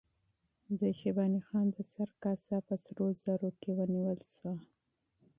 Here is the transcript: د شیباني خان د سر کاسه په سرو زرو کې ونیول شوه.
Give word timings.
د 0.79 0.81
شیباني 0.99 1.41
خان 1.47 1.67
د 1.75 1.77
سر 1.93 2.09
کاسه 2.23 2.57
په 2.67 2.75
سرو 2.83 3.07
زرو 3.23 3.49
کې 3.61 3.69
ونیول 3.77 4.19
شوه. 4.33 4.53